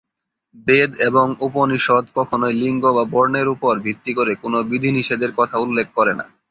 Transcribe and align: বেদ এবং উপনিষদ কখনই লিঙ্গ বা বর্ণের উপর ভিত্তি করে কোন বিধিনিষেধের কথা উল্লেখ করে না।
বেদ 0.67 0.91
এবং 1.07 1.27
উপনিষদ 1.39 2.03
কখনই 2.15 2.53
লিঙ্গ 2.53 2.83
বা 2.91 3.03
বর্ণের 3.13 3.47
উপর 3.47 3.73
ভিত্তি 3.79 4.11
করে 4.13 4.33
কোন 4.35 4.53
বিধিনিষেধের 4.69 5.31
কথা 5.39 5.55
উল্লেখ 5.57 5.87
করে 5.93 6.13
না। 6.19 6.25